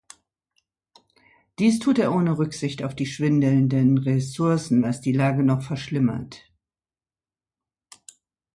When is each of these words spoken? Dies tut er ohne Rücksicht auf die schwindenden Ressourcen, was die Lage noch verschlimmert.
Dies 1.59 1.77
tut 1.77 1.99
er 1.99 2.11
ohne 2.11 2.39
Rücksicht 2.39 2.81
auf 2.81 2.95
die 2.95 3.05
schwindenden 3.05 3.99
Ressourcen, 3.99 4.81
was 4.81 4.99
die 4.99 5.11
Lage 5.13 5.43
noch 5.43 5.61
verschlimmert. 5.61 6.49